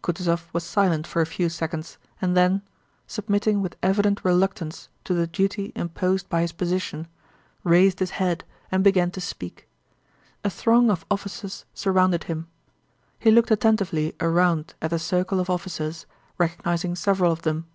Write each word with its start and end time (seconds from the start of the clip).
Kutúzov 0.00 0.42
was 0.52 0.62
silent 0.62 1.08
for 1.08 1.20
a 1.20 1.26
few 1.26 1.48
seconds 1.48 1.98
and 2.22 2.36
then, 2.36 2.62
submitting 3.08 3.60
with 3.62 3.74
evident 3.82 4.24
reluctance 4.24 4.88
to 5.02 5.12
the 5.12 5.26
duty 5.26 5.72
imposed 5.74 6.28
by 6.28 6.42
his 6.42 6.52
position, 6.52 7.08
raised 7.64 7.98
his 7.98 8.12
head 8.22 8.44
and 8.70 8.84
began 8.84 9.10
to 9.10 9.20
speak. 9.20 9.66
A 10.44 10.50
throng 10.50 10.88
of 10.88 11.04
officers 11.10 11.64
surrounded 11.74 12.22
him. 12.30 12.46
He 13.18 13.32
looked 13.32 13.50
attentively 13.50 14.14
around 14.20 14.74
at 14.80 14.90
the 14.90 15.00
circle 15.00 15.40
of 15.40 15.50
officers, 15.50 16.06
recognizing 16.38 16.94
several 16.94 17.32
of 17.32 17.42
them. 17.42 17.66